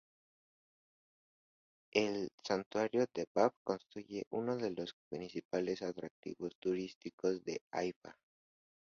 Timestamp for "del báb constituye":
3.13-4.23